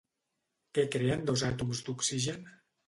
Què 0.77 0.87
creen 0.95 1.23
dos 1.31 1.47
àtoms 1.53 1.87
d'oxigen? 1.89 2.53